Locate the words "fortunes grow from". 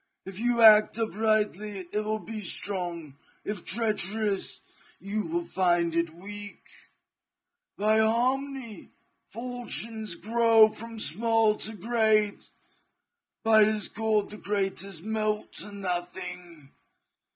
9.27-10.97